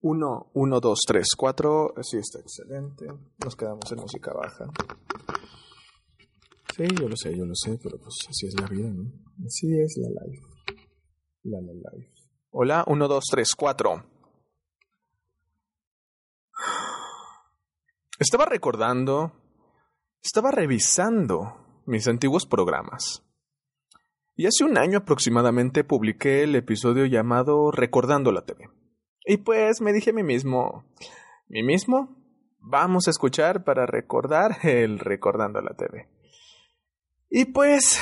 [0.00, 1.94] 1, 1, 2, 3, 4.
[2.02, 3.06] Sí, está excelente.
[3.42, 4.66] Nos quedamos en música baja.
[6.76, 9.10] Sí, yo lo sé, yo lo sé, pero pues así es la vida, ¿no?
[9.46, 10.42] Así es la life.
[11.44, 12.12] La, la life.
[12.50, 14.06] Hola, 1, 2, 3, 4.
[18.18, 19.32] Estaba recordando,
[20.22, 23.22] estaba revisando mis antiguos programas.
[24.36, 28.68] Y hace un año aproximadamente publiqué el episodio llamado Recordando la TV.
[29.26, 30.84] Y pues me dije a mí mismo,
[31.48, 32.16] mí mismo,
[32.60, 36.08] vamos a escuchar para recordar el Recordando la TV.
[37.28, 38.00] Y pues,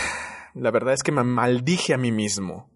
[0.52, 2.70] la verdad es que me maldije a mí mismo.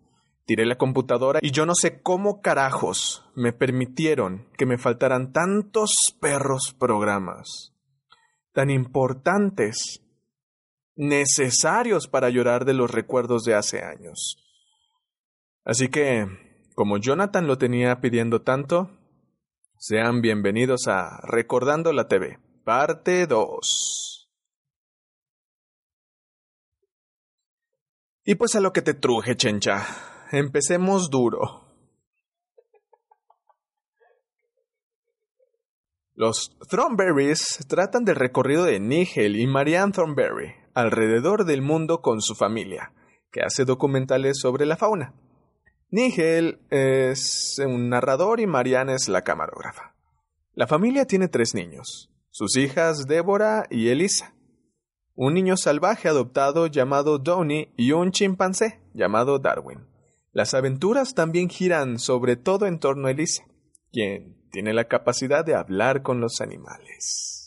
[0.46, 5.92] Tiré la computadora y yo no sé cómo carajos me permitieron que me faltaran tantos
[6.18, 7.74] perros programas,
[8.54, 10.02] tan importantes
[10.96, 14.42] necesarios para llorar de los recuerdos de hace años.
[15.66, 16.26] Así que,
[16.78, 18.88] como Jonathan lo tenía pidiendo tanto,
[19.78, 24.30] sean bienvenidos a Recordando la TV, parte 2.
[28.26, 29.84] Y pues a lo que te truje, chencha.
[30.30, 31.64] Empecemos duro.
[36.14, 42.36] Los Thornberries tratan del recorrido de Nigel y Marianne Thornberry, alrededor del mundo con su
[42.36, 42.92] familia,
[43.32, 45.12] que hace documentales sobre la fauna.
[45.90, 49.94] Nigel es un narrador y Marianne es la camarógrafa.
[50.54, 54.34] La familia tiene tres niños, sus hijas Débora y Elisa,
[55.14, 59.86] un niño salvaje adoptado llamado Donnie y un chimpancé llamado Darwin.
[60.32, 63.44] Las aventuras también giran sobre todo en torno a Elisa,
[63.90, 67.38] quien tiene la capacidad de hablar con los animales.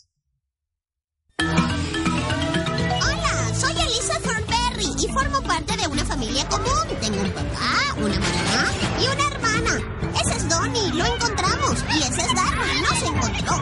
[6.12, 6.66] familia común.
[7.00, 7.51] Tengo un papá,
[11.02, 11.84] lo encontramos.
[11.94, 13.54] Y ese es Darwin, no se encontró.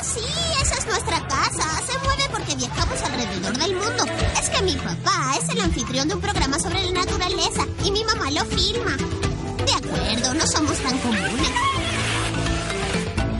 [0.00, 1.82] Así, ah, esa es nuestra casa.
[1.86, 4.04] Se mueve porque viajamos alrededor del mundo.
[4.40, 8.04] Es que mi papá es el anfitrión de un programa sobre la naturaleza y mi
[8.04, 8.96] mamá lo filma.
[9.66, 11.50] De acuerdo, no somos tan comunes.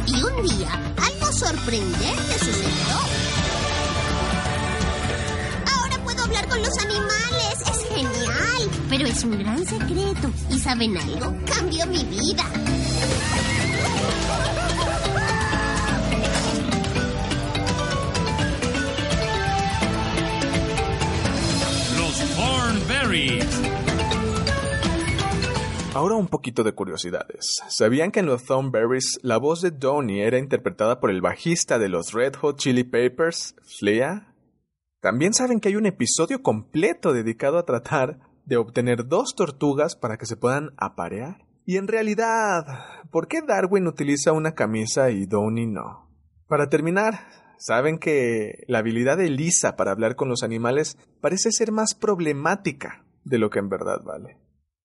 [0.06, 2.96] Y un día, algo sorprendente sucedió.
[5.74, 7.37] Ahora puedo hablar con los animales
[8.88, 10.30] pero es un gran secreto.
[10.50, 11.34] ¿Y saben algo?
[11.46, 12.44] Cambió mi vida.
[21.98, 23.62] Los Thornberries.
[25.94, 27.60] Ahora un poquito de curiosidades.
[27.68, 31.88] ¿Sabían que en los Thornberries la voz de Donnie era interpretada por el bajista de
[31.88, 34.34] los Red Hot Chili Peppers, Flea?
[35.00, 40.16] También saben que hay un episodio completo dedicado a tratar de obtener dos tortugas para
[40.16, 41.46] que se puedan aparear?
[41.66, 42.64] Y en realidad,
[43.10, 46.08] ¿por qué Darwin utiliza una camisa y Downey no?
[46.48, 47.26] Para terminar,
[47.58, 53.04] saben que la habilidad de Lisa para hablar con los animales parece ser más problemática
[53.22, 54.38] de lo que en verdad vale.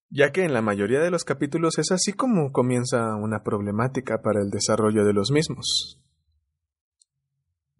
[0.09, 4.41] Ya que en la mayoría de los capítulos es así como comienza una problemática para
[4.41, 6.01] el desarrollo de los mismos.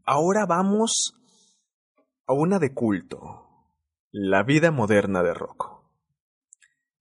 [0.06, 1.14] Ahora vamos
[2.26, 3.44] a una de culto,
[4.12, 5.73] la vida moderna de Rocco.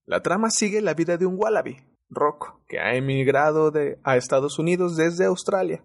[0.05, 1.77] La trama sigue la vida de un wallaby,
[2.09, 3.71] Rocco, que ha emigrado
[4.03, 5.83] a Estados Unidos desde Australia.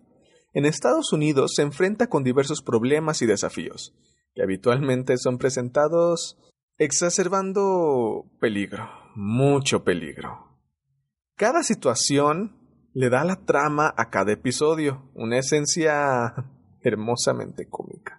[0.52, 3.94] En Estados Unidos se enfrenta con diversos problemas y desafíos,
[4.34, 6.36] que habitualmente son presentados
[6.78, 10.58] exacerbando peligro, mucho peligro.
[11.36, 12.56] Cada situación
[12.94, 16.34] le da la trama a cada episodio, una esencia
[16.82, 18.17] hermosamente cómica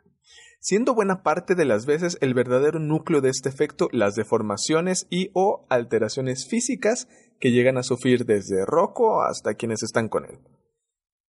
[0.59, 5.31] siendo buena parte de las veces el verdadero núcleo de este efecto las deformaciones y
[5.33, 7.07] o alteraciones físicas
[7.39, 10.39] que llegan a sufrir desde Rocco hasta quienes están con él.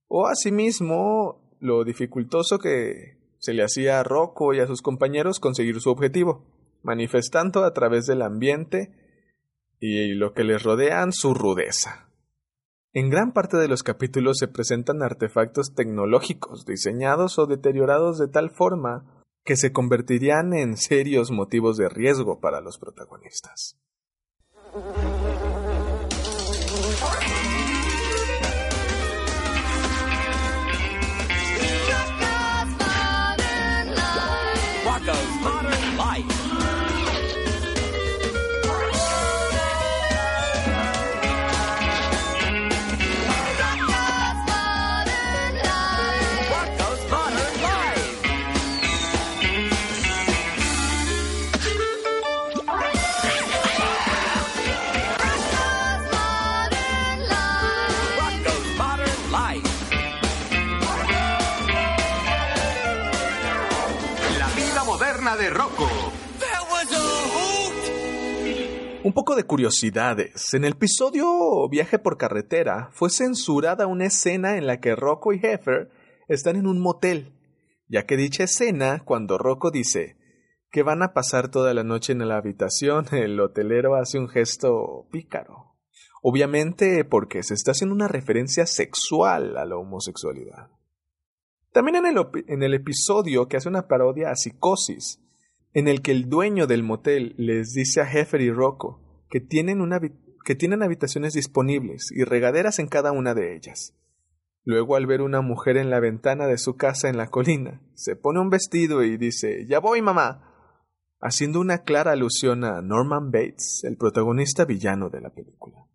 [0.06, 5.80] O asimismo lo dificultoso que se le hacía a Rocco y a sus compañeros conseguir
[5.80, 6.46] su objetivo,
[6.82, 8.92] manifestando a través del ambiente
[9.80, 12.08] y lo que les rodean su rudeza.
[12.92, 18.50] En gran parte de los capítulos se presentan artefactos tecnológicos diseñados o deteriorados de tal
[18.50, 23.78] forma que se convertirían en serios motivos de riesgo para los protagonistas.
[69.08, 70.52] Un poco de curiosidades.
[70.52, 75.40] En el episodio Viaje por carretera fue censurada una escena en la que Rocco y
[75.42, 75.88] Heifer
[76.28, 77.32] están en un motel,
[77.86, 80.18] ya que dicha escena, cuando Rocco dice
[80.70, 85.08] que van a pasar toda la noche en la habitación, el hotelero hace un gesto
[85.10, 85.78] pícaro.
[86.20, 90.68] Obviamente porque se está haciendo una referencia sexual a la homosexualidad.
[91.72, 95.18] También en el, en el episodio que hace una parodia a Psicosis,
[95.72, 99.80] en el que el dueño del motel les dice a Heffer y Rocco que tienen,
[100.44, 103.94] que tienen habitaciones disponibles y regaderas en cada una de ellas.
[104.64, 108.16] Luego, al ver una mujer en la ventana de su casa en la colina, se
[108.16, 110.48] pone un vestido y dice Ya voy, mamá,
[111.20, 115.86] haciendo una clara alusión a Norman Bates, el protagonista villano de la película.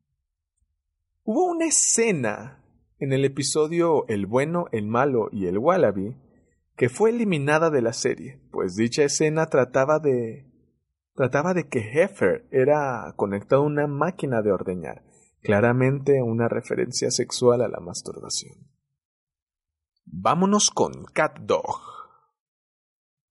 [1.23, 2.63] Hubo una escena
[2.99, 6.17] en el episodio El bueno, el malo y el wallaby
[6.75, 10.49] que fue eliminada de la serie, pues dicha escena trataba de
[11.15, 15.03] trataba de que Heifer era conectado a una máquina de ordeñar,
[15.41, 18.55] claramente una referencia sexual a la masturbación.
[20.05, 21.81] Vámonos con Cat Dog,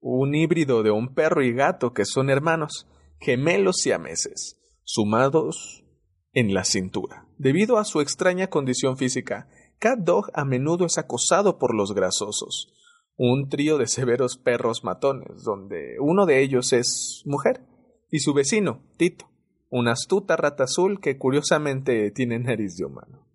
[0.01, 5.85] un híbrido de un perro y gato que son hermanos, gemelos y ameses, sumados
[6.33, 7.27] en la cintura.
[7.37, 9.49] Debido a su extraña condición física,
[9.79, 12.73] Cat Dog a menudo es acosado por los grasosos,
[13.17, 17.63] un trío de severos perros matones, donde uno de ellos es mujer,
[18.11, 19.31] y su vecino, Tito,
[19.71, 23.27] una astuta rata azul que curiosamente tiene nariz de humano.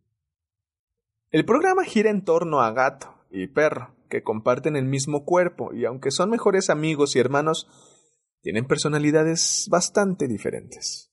[1.32, 5.86] El programa gira en torno a gato y perro, que comparten el mismo cuerpo y
[5.86, 7.68] aunque son mejores amigos y hermanos,
[8.42, 11.12] tienen personalidades bastante diferentes.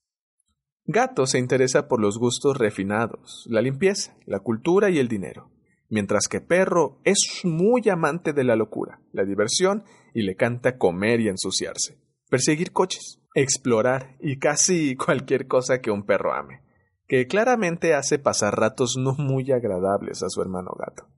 [0.85, 5.51] Gato se interesa por los gustos refinados, la limpieza, la cultura y el dinero,
[5.89, 9.85] mientras que Perro es muy amante de la locura, la diversión
[10.15, 11.99] y le canta comer y ensuciarse,
[12.29, 16.63] perseguir coches, explorar y casi cualquier cosa que un perro ame,
[17.07, 21.09] que claramente hace pasar ratos no muy agradables a su hermano gato.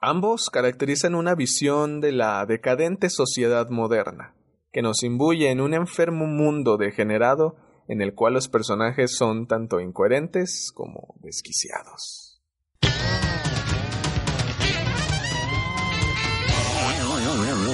[0.00, 4.34] Ambos caracterizan una visión de la decadente sociedad moderna,
[4.72, 7.56] que nos imbuye en un enfermo mundo degenerado
[7.88, 12.23] en el cual los personajes son tanto incoherentes como desquiciados.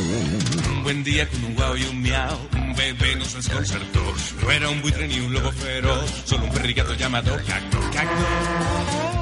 [0.00, 4.00] Un buen día con un guau y un miau, un bebé nos desconcertó.
[4.40, 8.24] No era un buitre ni un lobo feroz, solo un perrigato llamado Cacto, Cacto,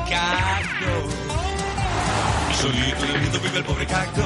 [0.09, 1.09] Cacto.
[2.63, 4.23] Solito en el mundo vive el pobre Cacto.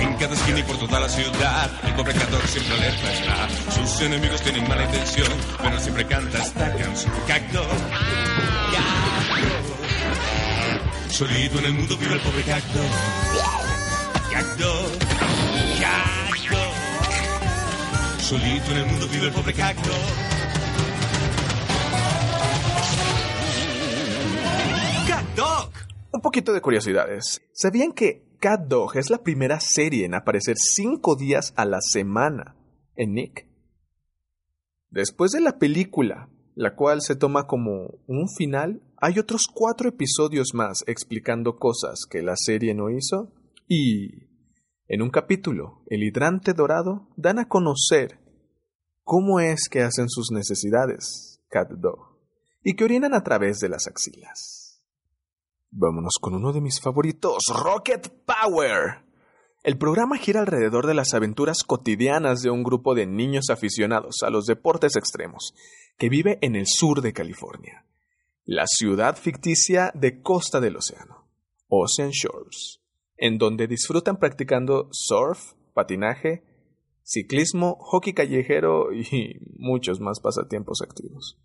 [0.00, 3.48] En cada esquina y por toda la ciudad, el pobre cantor siempre alerta está.
[3.72, 5.32] Sus enemigos tienen mala intención,
[5.62, 7.14] pero siempre canta esta canción.
[7.26, 7.66] Cacto,
[8.72, 9.78] cacto.
[11.08, 12.80] Solito en el mundo vive el pobre cacto.
[14.38, 14.72] Cacto,
[15.80, 16.58] cacto.
[18.20, 19.90] Solito en el mundo vive el pobre cacto.
[25.08, 25.24] Cat
[26.12, 27.42] Un poquito de curiosidades.
[27.52, 32.54] ¿Sabían que Cat Dog es la primera serie en aparecer cinco días a la semana
[32.94, 33.48] en Nick.
[34.90, 40.54] Después de la película, la cual se toma como un final, hay otros cuatro episodios
[40.54, 43.32] más explicando cosas que la serie no hizo
[43.66, 44.27] y
[44.88, 48.18] en un capítulo, el hidrante dorado dan a conocer
[49.04, 52.16] cómo es que hacen sus necesidades, Cat Dog,
[52.62, 54.82] y que orinan a través de las axilas.
[55.70, 59.04] Vámonos con uno de mis favoritos, Rocket Power.
[59.62, 64.30] El programa gira alrededor de las aventuras cotidianas de un grupo de niños aficionados a
[64.30, 65.52] los deportes extremos
[65.98, 67.84] que vive en el sur de California,
[68.46, 71.28] la ciudad ficticia de Costa del Océano,
[71.68, 72.80] Ocean Shores,
[73.18, 76.42] en donde disfrutan practicando surf, patinaje,
[77.02, 81.38] ciclismo, hockey callejero y muchos más pasatiempos activos.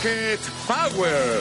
[0.00, 1.40] Power.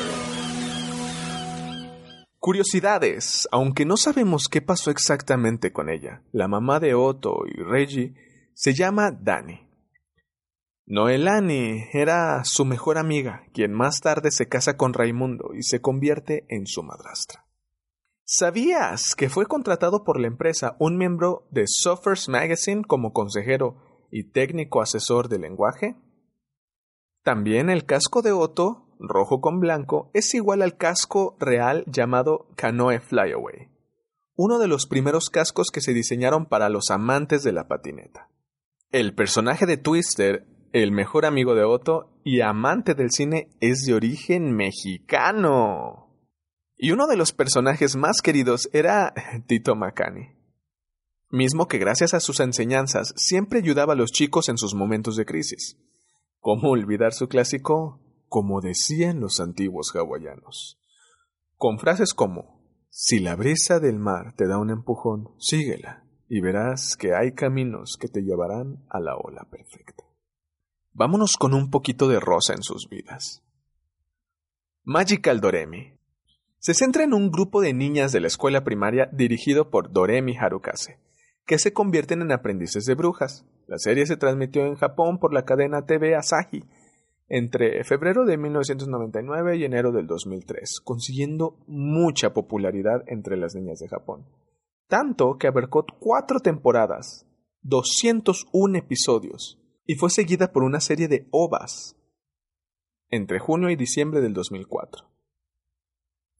[2.39, 8.15] Curiosidades, aunque no sabemos qué pasó exactamente con ella, la mamá de Otto y Reggie
[8.55, 9.69] se llama Dani.
[10.87, 16.47] Noelani era su mejor amiga, quien más tarde se casa con Raimundo y se convierte
[16.49, 17.45] en su madrastra.
[18.23, 24.31] ¿Sabías que fue contratado por la empresa un miembro de Suffers Magazine como consejero y
[24.31, 25.95] técnico asesor de lenguaje?
[27.27, 33.01] También el casco de Otto, rojo con blanco, es igual al casco real llamado Canoe
[33.01, 33.67] Flyaway,
[34.37, 38.29] uno de los primeros cascos que se diseñaron para los amantes de la patineta.
[38.91, 43.93] El personaje de Twister el mejor amigo de Otto y amante del cine, es de
[43.93, 46.09] origen mexicano.
[46.77, 49.13] Y uno de los personajes más queridos era
[49.47, 50.29] Tito Macani,
[51.29, 55.25] mismo que gracias a sus enseñanzas siempre ayudaba a los chicos en sus momentos de
[55.25, 55.77] crisis.
[56.47, 57.99] ¿Cómo olvidar su clásico?
[58.29, 60.79] Como decían los antiguos hawaianos.
[61.57, 66.95] Con frases como, si la brisa del mar te da un empujón, síguela y verás
[66.95, 70.05] que hay caminos que te llevarán a la ola perfecta.
[70.93, 73.43] Vámonos con un poquito de rosa en sus vidas.
[74.85, 75.95] Magical Doremi.
[76.59, 81.01] Se centra en un grupo de niñas de la escuela primaria dirigido por Doremi Harukase,
[81.45, 83.45] que se convierten en aprendices de brujas.
[83.67, 86.63] La serie se transmitió en Japón por la cadena TV Asahi
[87.29, 93.89] entre febrero de 1999 y enero del 2003, consiguiendo mucha popularidad entre las niñas de
[93.89, 94.25] Japón.
[94.87, 97.25] Tanto que abarcó cuatro temporadas,
[97.63, 101.97] 201 episodios, y fue seguida por una serie de ovas
[103.09, 105.05] entre junio y diciembre del 2004.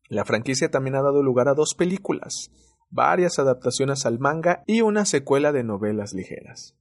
[0.09, 2.51] La franquicia también ha dado lugar a dos películas,
[2.89, 6.77] varias adaptaciones al manga y una secuela de novelas ligeras.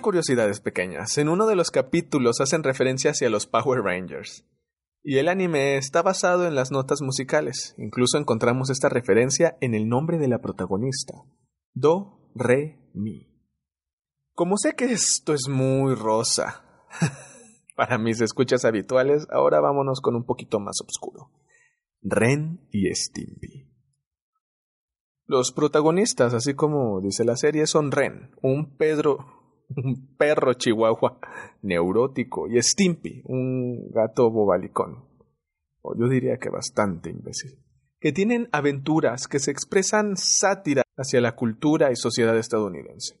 [0.00, 1.18] Curiosidades pequeñas.
[1.18, 4.44] En uno de los capítulos hacen referencia hacia los Power Rangers.
[5.02, 7.74] Y el anime está basado en las notas musicales.
[7.78, 11.14] Incluso encontramos esta referencia en el nombre de la protagonista.
[11.74, 13.36] Do, Re, Mi.
[14.34, 16.64] Como sé que esto es muy rosa
[17.76, 21.30] para mis escuchas habituales, ahora vámonos con un poquito más oscuro.
[22.02, 23.68] Ren y Stimpy.
[25.24, 29.35] Los protagonistas, así como dice la serie, son Ren, un Pedro
[29.74, 31.18] un perro chihuahua
[31.62, 35.04] neurótico, y Stimpy, un gato bobalicón,
[35.82, 37.58] o yo diría que bastante imbécil,
[37.98, 43.18] que tienen aventuras que se expresan sátira hacia la cultura y sociedad estadounidense,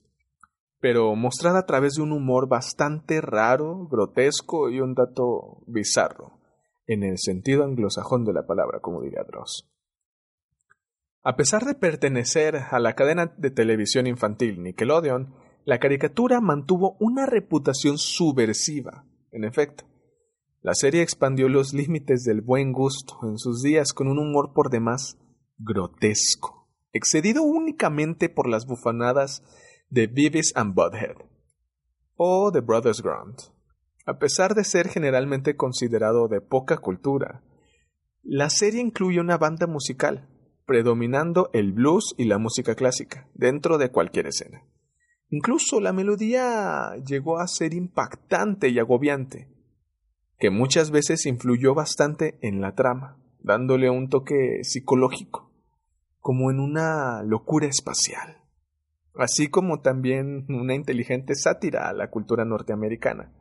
[0.80, 6.38] pero mostrada a través de un humor bastante raro, grotesco y un dato bizarro,
[6.86, 9.68] en el sentido anglosajón de la palabra, como diría Dross.
[11.22, 15.34] A pesar de pertenecer a la cadena de televisión infantil Nickelodeon,
[15.66, 19.84] la caricatura mantuvo una reputación subversiva, en efecto.
[20.62, 24.70] La serie expandió los límites del buen gusto en sus días con un humor por
[24.70, 25.18] demás
[25.58, 29.42] grotesco, excedido únicamente por las bufanadas
[29.90, 31.16] de Beavis and Butthead
[32.14, 33.40] o The Brothers Grunt.
[34.06, 37.42] A pesar de ser generalmente considerado de poca cultura,
[38.22, 40.28] la serie incluye una banda musical,
[40.64, 44.62] predominando el blues y la música clásica, dentro de cualquier escena.
[45.30, 49.48] Incluso la melodía llegó a ser impactante y agobiante,
[50.38, 55.50] que muchas veces influyó bastante en la trama, dándole un toque psicológico,
[56.20, 58.42] como en una locura espacial,
[59.14, 63.32] así como también una inteligente sátira a la cultura norteamericana,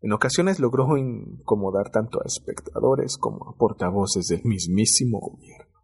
[0.00, 5.77] En ocasiones logró incomodar tanto a espectadores como a portavoces del mismísimo gobierno.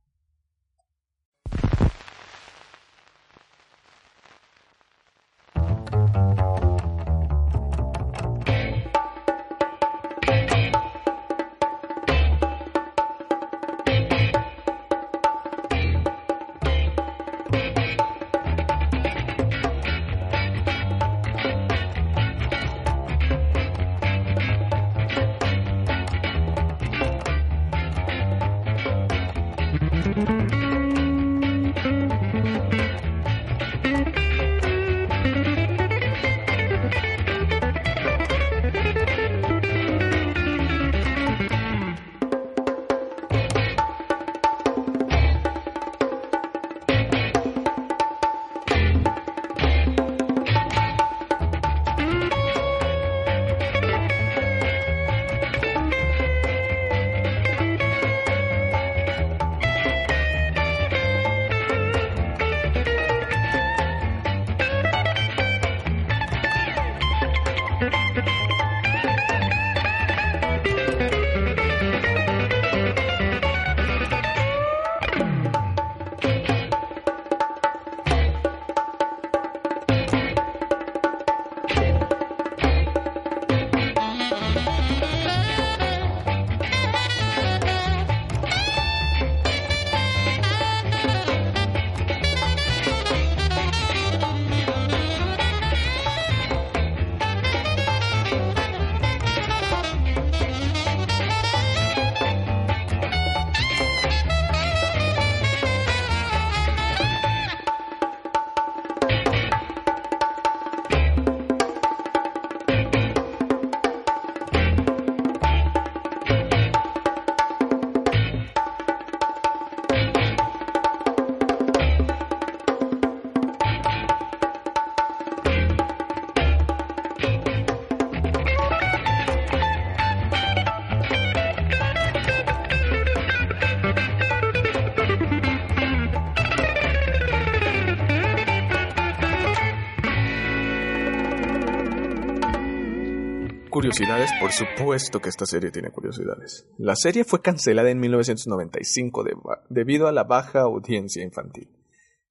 [143.95, 146.67] Curiosidades, por supuesto que esta serie tiene curiosidades.
[146.79, 149.25] La serie fue cancelada en 1995
[149.69, 151.69] debido a la baja audiencia infantil,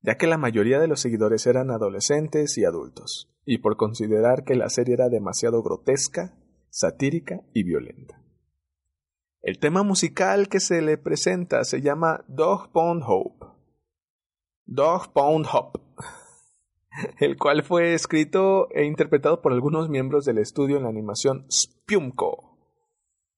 [0.02, 4.56] ya que la mayoría de los seguidores eran adolescentes y adultos, y por considerar que
[4.56, 6.36] la serie era demasiado grotesca,
[6.69, 8.21] satírica y violenta.
[9.41, 13.45] El tema musical que se le presenta se llama Dog Pound Hope.
[14.65, 15.80] Dog Pound Hope
[17.19, 22.58] el cual fue escrito e interpretado por algunos miembros del estudio en la animación Spiumco.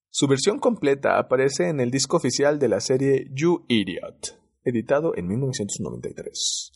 [0.10, 5.28] Su versión completa aparece en el disco oficial de la serie You Idiot, editado en
[5.28, 6.72] 1993.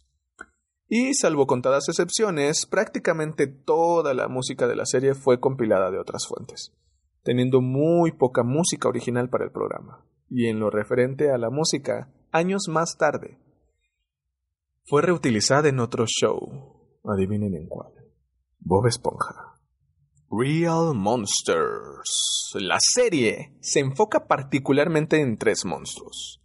[0.89, 6.27] Y salvo contadas excepciones, prácticamente toda la música de la serie fue compilada de otras
[6.27, 6.73] fuentes,
[7.23, 10.05] teniendo muy poca música original para el programa.
[10.29, 13.37] Y en lo referente a la música, años más tarde,
[14.85, 16.99] fue reutilizada en otro show.
[17.03, 17.93] Adivinen en cuál.
[18.59, 19.59] Bob Esponja.
[20.31, 22.53] Real Monsters.
[22.55, 26.41] La serie se enfoca particularmente en tres monstruos.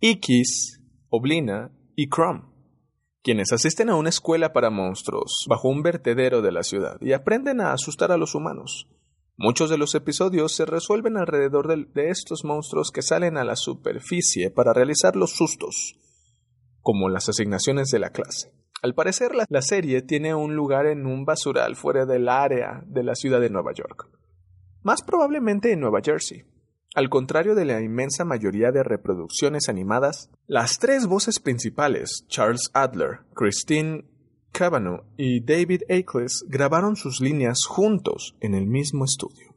[0.00, 0.80] Ikis,
[1.10, 2.44] Oblina y Crumb,
[3.22, 7.60] quienes asisten a una escuela para monstruos bajo un vertedero de la ciudad y aprenden
[7.60, 8.88] a asustar a los humanos.
[9.36, 14.50] Muchos de los episodios se resuelven alrededor de, estos monstruos que salen a la superficie
[14.50, 15.96] para realizar los sustos,
[16.82, 18.52] como las asignaciones de la clase.
[18.82, 23.14] Al parecer la, serie tiene un lugar en un basural fuera del área de la
[23.14, 24.08] ciudad de Nueva York,
[24.82, 26.44] más probablemente en Nueva Jersey.
[26.94, 33.20] Al contrario de la inmensa mayoría de reproducciones animadas, las tres voces principales, Charles Adler,
[33.34, 34.06] Christine
[34.50, 39.54] Cavanaugh y David Ackles, grabaron sus líneas juntos en el mismo estudio.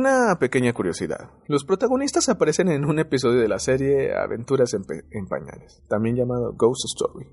[0.00, 1.28] Una pequeña curiosidad.
[1.46, 6.86] Los protagonistas aparecen en un episodio de la serie Aventuras en, Pañales, también llamado Ghost
[6.86, 7.26] Story,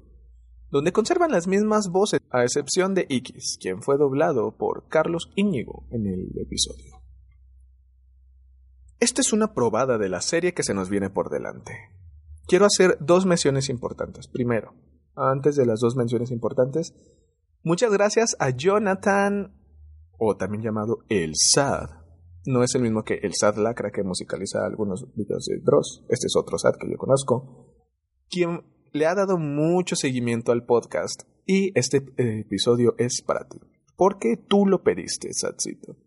[0.69, 5.87] donde conservan las mismas voces, a excepción de Ikis, quien fue doblado por Carlos Íñigo
[5.91, 7.01] en el episodio.
[8.99, 11.71] Esta es una probada de la serie que se nos viene por delante.
[12.47, 14.27] Quiero hacer dos menciones importantes.
[14.27, 14.73] Primero,
[15.15, 16.93] antes de las dos menciones importantes,
[17.63, 19.55] muchas gracias a Jonathan,
[20.17, 21.96] o también llamado El Sad.
[22.47, 26.05] No es el mismo que El Sad Lacra que musicaliza algunos videos de Dross.
[26.07, 27.75] Este es otro Sad que yo conozco.
[28.29, 31.23] Quien le ha dado mucho seguimiento al podcast.
[31.45, 33.59] Y este eh, episodio es para ti.
[33.97, 35.97] Porque tú lo pediste, Sadcito.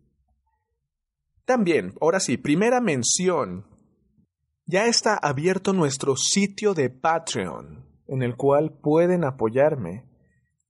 [1.45, 3.67] También, ahora sí, primera mención.
[4.65, 10.09] Ya está abierto nuestro sitio de Patreon, en el cual pueden apoyarme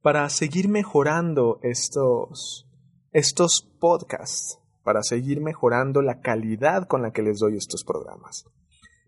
[0.02, 2.70] para seguir mejorando estos,
[3.14, 8.46] estos podcasts, para seguir mejorando la calidad con la que les doy estos programas.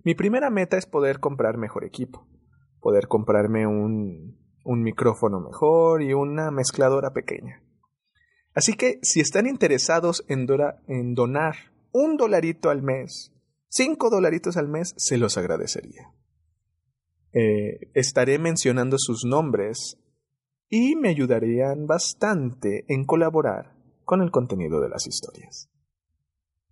[0.03, 2.27] Mi primera meta es poder comprar mejor equipo,
[2.79, 7.61] poder comprarme un, un micrófono mejor y una mezcladora pequeña.
[8.53, 10.45] Así que si están interesados en,
[11.15, 11.55] donar
[11.91, 13.33] un dolarito al mes,
[13.67, 16.11] cinco dolaritos al mes, se los agradecería.
[17.33, 19.97] Eh, estaré mencionando sus nombres
[20.69, 23.72] y me ayudarían bastante en colaborar
[24.05, 25.69] con el contenido de las historias.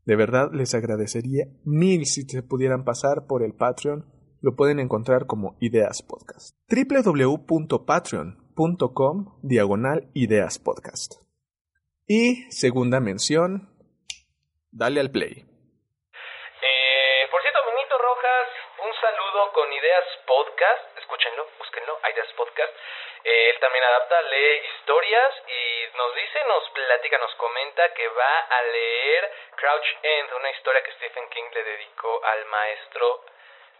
[0.05, 4.05] De verdad les agradecería mil si se pudieran pasar por el Patreon.
[4.41, 6.57] Lo pueden encontrar como Ideas Podcast.
[6.67, 11.21] www.patreon.com diagonal Ideas Podcast.
[12.07, 13.69] Y segunda mención,
[14.71, 15.31] dale al play.
[15.31, 18.47] Eh, por cierto, Benito Rojas,
[18.81, 20.97] un saludo con Ideas Podcast.
[20.97, 22.73] Escúchenlo, búsquenlo, Ideas Podcast.
[23.23, 28.35] Eh, él también adapta, lee historias y nos dice, nos platica, nos comenta que va
[28.49, 29.23] a leer
[29.55, 33.25] Crouch End, una historia que Stephen King le dedicó al maestro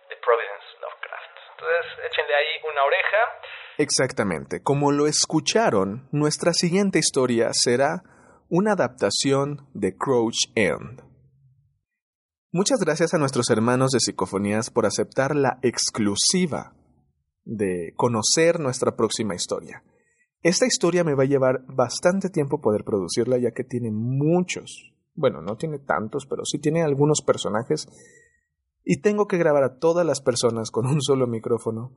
[0.09, 1.35] de Providence Lovecraft.
[1.55, 3.21] Entonces, échenle ahí una oreja.
[3.77, 8.03] Exactamente, como lo escucharon, nuestra siguiente historia será
[8.49, 11.01] una adaptación de Crouch End.
[12.51, 16.73] Muchas gracias a nuestros hermanos de Psicofonías por aceptar la exclusiva
[17.45, 19.83] de conocer nuestra próxima historia.
[20.41, 25.41] Esta historia me va a llevar bastante tiempo poder producirla ya que tiene muchos, bueno,
[25.41, 27.87] no tiene tantos, pero sí tiene algunos personajes
[28.83, 31.95] y tengo que grabar a todas las personas con un solo micrófono,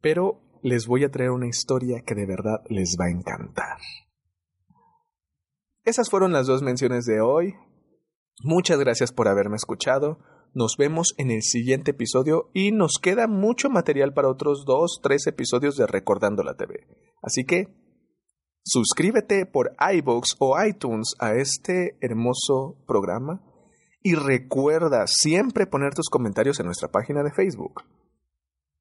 [0.00, 3.78] pero les voy a traer una historia que de verdad les va a encantar.
[5.84, 7.54] Esas fueron las dos menciones de hoy.
[8.42, 10.18] Muchas gracias por haberme escuchado.
[10.56, 15.26] Nos vemos en el siguiente episodio y nos queda mucho material para otros dos, tres
[15.26, 16.86] episodios de Recordando la TV.
[17.20, 17.68] Así que
[18.64, 23.44] suscríbete por iVoox o iTunes a este hermoso programa
[24.00, 27.82] y recuerda siempre poner tus comentarios en nuestra página de Facebook.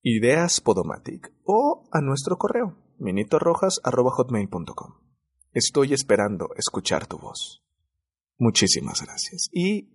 [0.01, 4.93] Ideas Podomatic o a nuestro correo minitorojas.hotmail.com.
[5.51, 7.65] Estoy esperando escuchar tu voz.
[8.37, 9.94] Muchísimas gracias y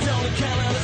[0.00, 0.74] don't count on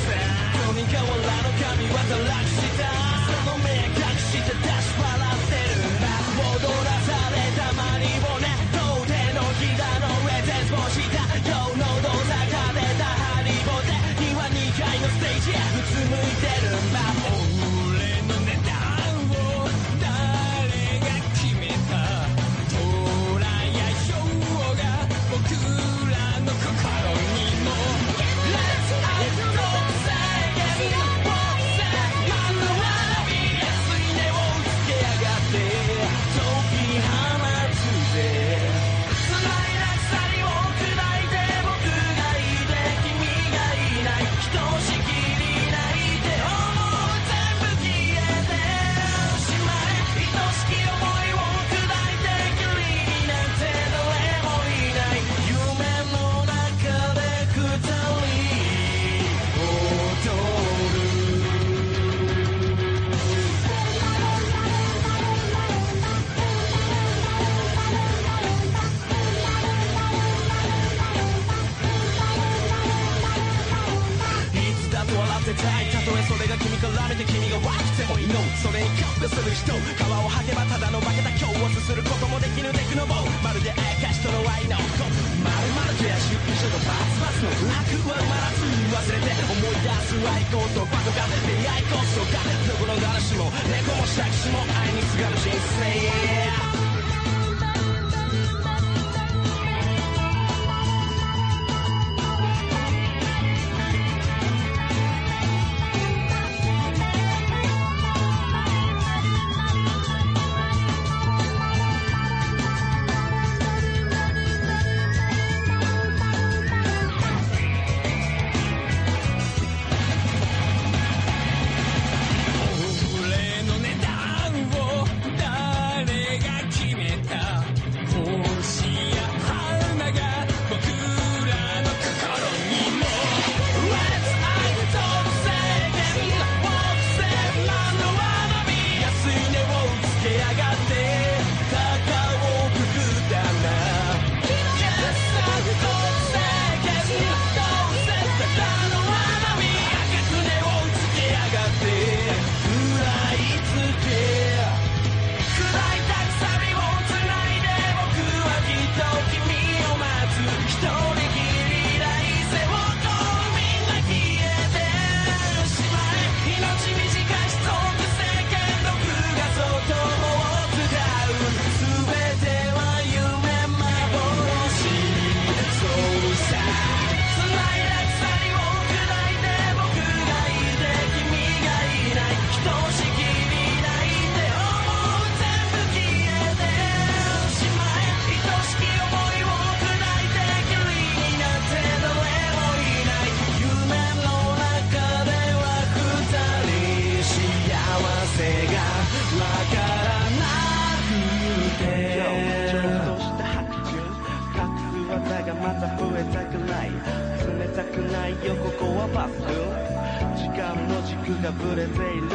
[205.10, 209.90] 技がまた増えたくない冷たくないよここはバス。
[210.38, 212.28] 時間の軸がぶれている。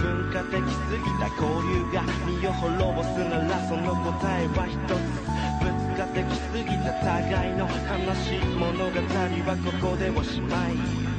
[0.00, 5.28] 文化的すぎた交流が身を滅ぼすならその答えは一つ。
[5.60, 11.17] ぶつかってきすぎた互いの悲しい物語はここでおしまい。